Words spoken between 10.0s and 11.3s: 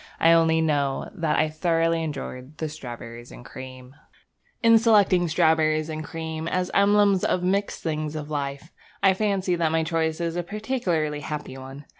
is a particularly